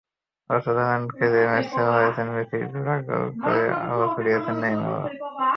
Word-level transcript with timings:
অসাধারণ 0.49 1.03
খেলে 1.15 1.39
ম্যাচসেরা 1.49 1.91
হয়েছেন 1.97 2.27
মেসি, 2.35 2.57
জোড়া 2.71 2.95
গোল 3.07 3.25
করে 3.41 3.63
আলো 3.83 4.05
ছড়িয়েছেন 4.13 4.55
নেইমারও। 4.61 5.01